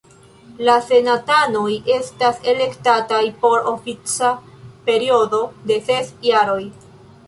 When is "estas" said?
1.97-2.41